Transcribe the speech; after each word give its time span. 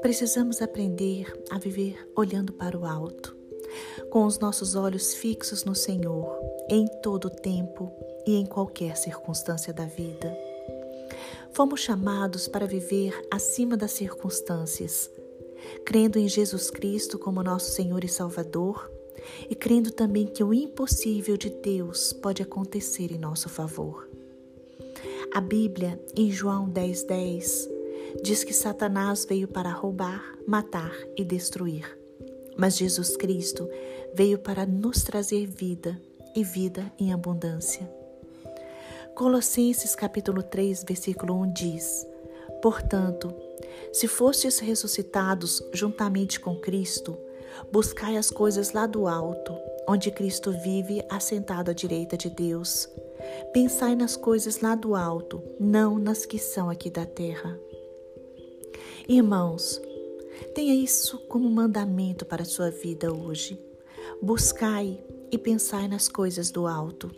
Precisamos 0.00 0.62
aprender 0.62 1.26
a 1.50 1.58
viver 1.58 2.08
olhando 2.16 2.52
para 2.52 2.78
o 2.78 2.86
alto, 2.86 3.36
com 4.10 4.24
os 4.24 4.38
nossos 4.38 4.74
olhos 4.74 5.14
fixos 5.14 5.64
no 5.64 5.74
Senhor, 5.74 6.38
em 6.70 6.86
todo 7.02 7.26
o 7.26 7.30
tempo 7.30 7.92
e 8.26 8.36
em 8.36 8.46
qualquer 8.46 8.96
circunstância 8.96 9.72
da 9.72 9.84
vida. 9.84 10.36
Fomos 11.52 11.80
chamados 11.80 12.48
para 12.48 12.66
viver 12.66 13.14
acima 13.30 13.76
das 13.76 13.92
circunstâncias, 13.92 15.10
crendo 15.84 16.18
em 16.18 16.28
Jesus 16.28 16.70
Cristo 16.70 17.18
como 17.18 17.42
nosso 17.42 17.70
Senhor 17.72 18.02
e 18.04 18.08
Salvador 18.08 18.90
e 19.50 19.54
crendo 19.54 19.90
também 19.90 20.26
que 20.26 20.42
o 20.42 20.54
impossível 20.54 21.36
de 21.36 21.50
Deus 21.50 22.12
pode 22.12 22.42
acontecer 22.42 23.12
em 23.12 23.18
nosso 23.18 23.48
favor. 23.48 24.07
A 25.38 25.40
Bíblia, 25.40 26.02
em 26.16 26.32
João 26.32 26.68
10,10, 26.68 27.06
10, 27.06 27.70
diz 28.24 28.42
que 28.42 28.52
Satanás 28.52 29.24
veio 29.24 29.46
para 29.46 29.70
roubar, 29.70 30.36
matar 30.44 30.92
e 31.16 31.24
destruir. 31.24 31.96
Mas 32.56 32.76
Jesus 32.76 33.16
Cristo 33.16 33.70
veio 34.12 34.40
para 34.40 34.66
nos 34.66 35.04
trazer 35.04 35.46
vida 35.46 35.96
e 36.34 36.42
vida 36.42 36.92
em 36.98 37.12
abundância. 37.12 37.88
Colossenses 39.14 39.94
capítulo 39.94 40.42
3, 40.42 40.82
versículo 40.82 41.40
1 41.42 41.52
diz: 41.52 42.04
Portanto, 42.60 43.32
se 43.92 44.08
fostes 44.08 44.58
ressuscitados 44.58 45.62
juntamente 45.72 46.40
com 46.40 46.56
Cristo, 46.56 47.16
buscai 47.70 48.16
as 48.16 48.28
coisas 48.28 48.72
lá 48.72 48.88
do 48.88 49.06
alto, 49.06 49.56
onde 49.88 50.10
Cristo 50.10 50.50
vive 50.50 51.00
assentado 51.08 51.70
à 51.70 51.74
direita 51.74 52.16
de 52.16 52.28
Deus. 52.28 52.88
Pensai 53.52 53.94
nas 53.94 54.16
coisas 54.16 54.60
lá 54.60 54.74
do 54.74 54.94
alto, 54.94 55.42
não 55.58 55.98
nas 55.98 56.26
que 56.26 56.38
são 56.38 56.68
aqui 56.68 56.90
da 56.90 57.06
terra. 57.06 57.58
Irmãos, 59.08 59.80
tenha 60.54 60.74
isso 60.74 61.18
como 61.28 61.48
mandamento 61.48 62.26
para 62.26 62.42
a 62.42 62.46
sua 62.46 62.70
vida 62.70 63.12
hoje. 63.12 63.58
Buscai 64.22 65.02
e 65.30 65.38
pensai 65.38 65.88
nas 65.88 66.08
coisas 66.08 66.50
do 66.50 66.66
alto. 66.66 67.10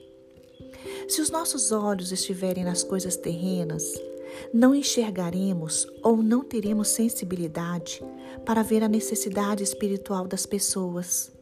Se 1.09 1.21
os 1.21 1.31
nossos 1.31 1.73
olhos 1.73 2.13
estiverem 2.13 2.65
nas 2.65 2.83
coisas 2.83 3.17
terrenas, 3.17 3.93
não 4.53 4.75
enxergaremos 4.75 5.87
ou 6.03 6.17
não 6.17 6.45
teremos 6.45 6.89
sensibilidade 6.89 8.03
para 8.45 8.63
ver 8.63 8.83
a 8.83 8.89
necessidade 8.89 9.63
espiritual 9.63 10.27
das 10.27 10.47
pessoas. 10.47 11.33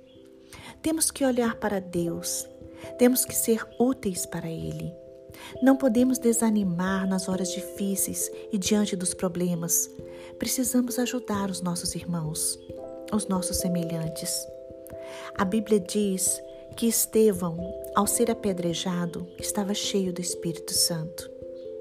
Temos 0.83 1.11
que 1.11 1.25
olhar 1.25 1.57
para 1.57 1.81
Deus, 1.81 2.49
temos 2.99 3.25
que 3.25 3.35
ser 3.35 3.67
úteis 3.79 4.27
para 4.27 4.51
Ele. 4.51 4.93
Não 5.63 5.77
podemos 5.77 6.19
desanimar 6.19 7.09
nas 7.09 7.29
horas 7.29 7.53
difíceis 7.53 8.31
e 8.53 8.59
diante 8.59 8.97
dos 8.97 9.15
problemas. 9.15 9.91
Precisamos 10.39 10.99
ajudar 10.99 11.51
os 11.51 11.61
nossos 11.61 11.95
irmãos, 11.95 12.59
os 13.13 13.27
nossos 13.27 13.59
semelhantes. 13.59 14.47
A 15.37 15.45
Bíblia 15.45 15.81
diz 15.81 16.41
que 16.77 16.87
Estevão, 16.87 17.59
ao 17.95 18.07
ser 18.07 18.31
apedrejado, 18.31 19.27
estava 19.39 19.75
cheio 19.75 20.13
do 20.13 20.21
Espírito 20.21 20.73
Santo. 20.73 21.31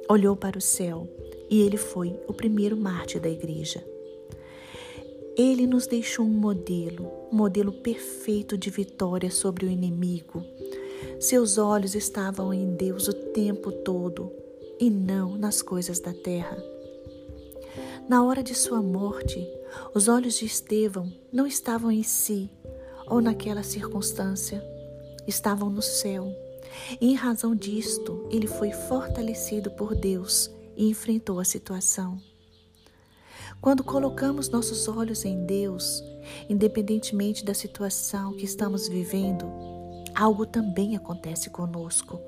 Olhou 0.09 0.35
para 0.35 0.57
o 0.57 0.61
céu 0.61 1.07
e 1.49 1.61
ele 1.61 1.77
foi 1.77 2.19
o 2.27 2.33
primeiro 2.33 2.75
mártir 2.75 3.21
da 3.21 3.29
igreja. 3.29 3.83
Ele 5.37 5.67
nos 5.67 5.85
deixou 5.85 6.25
um 6.25 6.29
modelo, 6.29 7.11
um 7.31 7.35
modelo 7.35 7.71
perfeito 7.71 8.57
de 8.57 8.71
vitória 8.71 9.29
sobre 9.29 9.67
o 9.67 9.69
inimigo, 9.69 10.43
seus 11.19 11.57
olhos 11.57 11.95
estavam 11.95 12.53
em 12.53 12.75
Deus 12.75 13.07
o 13.07 13.13
tempo 13.13 13.71
todo 13.71 14.31
e 14.79 14.89
não 14.89 15.35
nas 15.35 15.61
coisas 15.63 15.99
da 15.99 16.13
terra. 16.13 16.57
Na 18.07 18.23
hora 18.23 18.43
de 18.43 18.53
sua 18.53 18.81
morte, 18.81 19.45
os 19.93 20.07
olhos 20.07 20.37
de 20.37 20.45
Estevão 20.45 21.11
não 21.33 21.47
estavam 21.47 21.91
em 21.91 22.03
si 22.03 22.49
ou 23.07 23.19
naquela 23.19 23.63
circunstância, 23.63 24.63
estavam 25.27 25.69
no 25.69 25.81
céu. 25.81 26.31
E 27.01 27.11
em 27.11 27.15
razão 27.15 27.55
disto, 27.55 28.27
ele 28.29 28.45
foi 28.45 28.71
fortalecido 28.71 29.71
por 29.71 29.95
Deus 29.95 30.51
e 30.75 30.87
enfrentou 30.87 31.39
a 31.39 31.45
situação. 31.45 32.21
Quando 33.59 33.83
colocamos 33.83 34.49
nossos 34.49 34.87
olhos 34.87 35.25
em 35.25 35.45
Deus, 35.45 36.03
independentemente 36.47 37.43
da 37.43 37.55
situação 37.55 38.33
que 38.33 38.45
estamos 38.45 38.87
vivendo, 38.87 39.76
algo 40.17 40.47
também 40.47 40.95
acontece 40.95 41.49
conosco. 41.51 42.19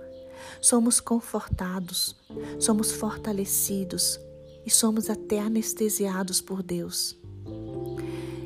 Somos 0.62 1.00
confortados, 1.00 2.16
somos 2.60 2.92
fortalecidos 2.92 4.20
e 4.66 4.70
somos 4.70 5.10
até 5.10 5.40
anestesiados 5.40 6.40
por 6.40 6.62
Deus. 6.62 7.18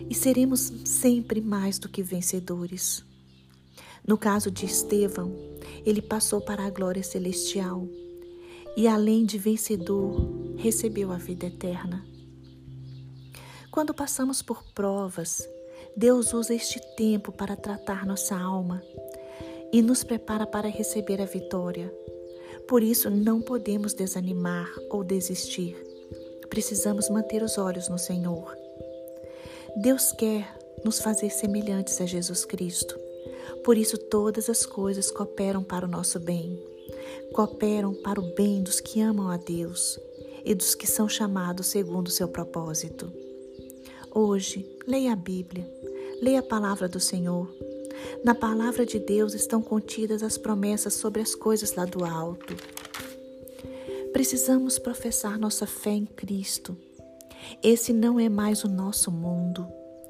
E 0.10 0.16
seremos 0.16 0.72
sempre 0.86 1.42
mais 1.42 1.78
do 1.78 1.90
que 1.90 2.02
vencedores. 2.02 3.04
No 4.08 4.18
caso 4.18 4.50
de 4.50 4.66
Estevão, 4.66 5.34
ele 5.86 6.02
passou 6.02 6.40
para 6.40 6.66
a 6.66 6.70
glória 6.70 7.04
celestial 7.04 7.88
e, 8.78 8.88
além 8.88 9.26
de 9.26 9.38
vencedor, 9.38 10.56
recebeu 10.58 11.12
a 11.12 11.18
vida 11.18 11.48
eterna. 11.48 12.06
Quando 13.72 13.94
passamos 13.94 14.42
por 14.42 14.64
provas, 14.74 15.48
Deus 15.98 16.34
usa 16.34 16.54
este 16.54 16.80
tempo 16.96 17.32
para 17.32 17.56
tratar 17.56 18.06
nossa 18.06 18.36
alma 18.36 18.82
e 19.74 19.82
nos 19.82 20.04
prepara 20.04 20.46
para 20.46 20.70
receber 20.70 21.20
a 21.20 21.26
vitória. 21.26 21.92
Por 22.68 22.84
isso, 22.84 23.10
não 23.10 23.42
podemos 23.42 23.92
desanimar 23.94 24.72
ou 24.92 25.04
desistir. 25.04 25.76
Precisamos 26.48 27.10
manter 27.10 27.42
os 27.42 27.58
olhos 27.58 27.90
no 27.90 27.98
Senhor. 27.98 28.56
Deus 29.76 30.12
quer 30.12 30.48
nos 30.86 31.00
fazer 31.00 31.32
semelhantes 31.32 32.00
a 32.00 32.06
Jesus 32.06 32.46
Cristo. 32.46 32.98
Por 33.64 33.76
isso, 33.76 33.98
todas 33.98 34.48
as 34.48 34.64
coisas 34.64 35.10
cooperam 35.10 35.64
para 35.64 35.86
o 35.86 35.90
nosso 35.90 36.20
bem. 36.20 36.62
Cooperam 37.34 37.96
para 37.96 38.20
o 38.20 38.34
bem 38.36 38.62
dos 38.62 38.80
que 38.80 39.02
amam 39.02 39.32
a 39.32 39.38
Deus 39.38 40.00
e 40.46 40.54
dos 40.54 40.76
que 40.76 40.86
são 40.86 41.10
chamados 41.10 41.68
segundo 41.68 42.08
o 42.08 42.12
seu 42.12 42.28
propósito. 42.28 43.12
Hoje, 44.14 44.70
leia 44.86 45.14
a 45.14 45.16
Bíblia, 45.16 45.68
leia 46.22 46.42
a 46.42 46.44
palavra 46.44 46.88
do 46.88 47.00
Senhor 47.00 47.52
na 48.24 48.34
palavra 48.34 48.86
de 48.86 49.00
Deus 49.00 49.34
estão 49.34 49.62
contidas 49.62 50.24
as 50.24 50.38
promessas 50.38 50.94
sobre 50.94 51.22
as 51.22 51.36
coisas 51.36 51.76
lá 51.76 51.86
do 51.86 52.04
alto. 52.04 52.56
Precisamos 54.12 54.78
professar 54.78 55.40
nossa 55.40 55.66
fé 55.66 55.92
em 55.92 56.06
Cristo. 56.06 56.78
Esse 57.62 57.92
não 57.92 58.20
é 58.20 58.30
mais 58.30 58.64
o 58.64 58.70
nosso 58.70 59.12
mundo. 59.12 59.68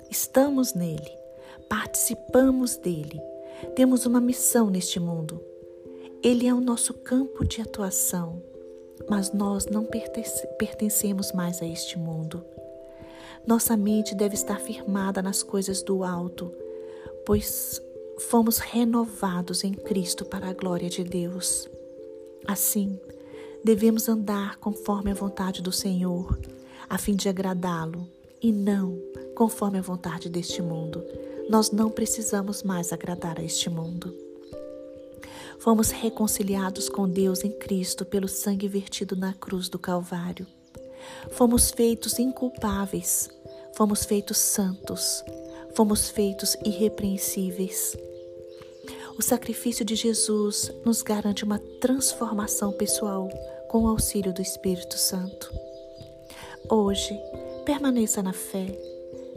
Estamos 0.09 0.73
nele, 0.73 1.11
participamos 1.69 2.75
dele, 2.75 3.21
temos 3.75 4.05
uma 4.05 4.21
missão 4.21 4.69
neste 4.69 5.00
mundo. 5.00 5.41
Ele 6.21 6.47
é 6.47 6.53
o 6.53 6.61
nosso 6.61 6.94
campo 6.94 7.44
de 7.44 7.61
atuação, 7.61 8.41
mas 9.09 9.33
nós 9.33 9.65
não 9.65 9.88
pertencemos 10.57 11.31
mais 11.31 11.61
a 11.61 11.65
este 11.65 11.97
mundo. 11.97 12.44
Nossa 13.45 13.75
mente 13.75 14.15
deve 14.15 14.35
estar 14.35 14.59
firmada 14.59 15.21
nas 15.21 15.44
coisas 15.44 15.81
do 15.81 16.03
alto, 16.03 16.53
pois 17.25 17.81
fomos 18.29 18.57
renovados 18.57 19.63
em 19.63 19.73
Cristo 19.73 20.25
para 20.25 20.50
a 20.50 20.53
glória 20.53 20.89
de 20.89 21.03
Deus. 21.03 21.69
Assim, 22.47 23.00
devemos 23.63 24.09
andar 24.09 24.57
conforme 24.57 25.11
a 25.11 25.16
vontade 25.16 25.62
do 25.62 25.72
Senhor, 25.72 26.38
a 26.89 26.97
fim 26.97 27.16
de 27.16 27.29
agradá-lo, 27.29 28.07
e 28.41 28.51
não 28.51 29.00
conforme 29.35 29.79
a 29.79 29.81
vontade 29.81 30.29
deste 30.29 30.62
mundo. 30.62 31.03
Nós 31.50 31.72
não 31.72 31.89
precisamos 31.89 32.63
mais 32.63 32.91
agradar 32.91 33.39
a 33.39 33.44
este 33.44 33.69
mundo. 33.69 34.13
Fomos 35.59 35.91
reconciliados 35.91 36.89
com 36.89 37.07
Deus 37.07 37.44
em 37.44 37.51
Cristo 37.51 38.03
pelo 38.03 38.28
sangue 38.28 38.67
vertido 38.67 39.16
na 39.16 39.33
cruz 39.33 39.69
do 39.69 39.80
Calvário. 39.80 40.45
Fomos 41.31 41.71
feitos 41.71 42.19
inculpáveis, 42.19 43.30
fomos 43.75 44.03
feitos 44.03 44.38
santos, 44.38 45.24
fomos 45.75 46.09
feitos 46.09 46.55
irrepreensíveis. 46.65 47.95
O 49.17 49.21
sacrifício 49.21 49.85
de 49.85 49.95
Jesus 49.95 50.71
nos 50.85 51.01
garante 51.01 51.43
uma 51.43 51.59
transformação 51.79 52.71
pessoal 52.71 53.29
com 53.69 53.83
o 53.83 53.87
auxílio 53.87 54.33
do 54.33 54.41
Espírito 54.41 54.97
Santo. 54.97 55.53
Hoje, 56.69 57.17
permaneça 57.65 58.23
na 58.23 58.33
fé, 58.33 58.65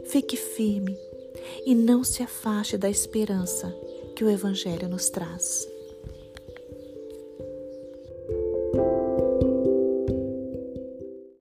fique 0.05 0.35
firme 0.35 0.97
e 1.65 1.75
não 1.75 2.03
se 2.03 2.23
afaste 2.23 2.77
da 2.77 2.89
esperança 2.89 3.69
que 4.15 4.23
o 4.23 4.29
Evangelho 4.29 4.87
nos 4.87 5.09
traz. 5.09 5.67